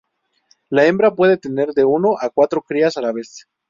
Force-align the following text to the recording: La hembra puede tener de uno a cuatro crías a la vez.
La 0.71 0.87
hembra 0.87 1.13
puede 1.13 1.37
tener 1.37 1.73
de 1.73 1.85
uno 1.85 2.15
a 2.19 2.31
cuatro 2.31 2.63
crías 2.63 2.97
a 2.97 3.01
la 3.03 3.11
vez. 3.11 3.47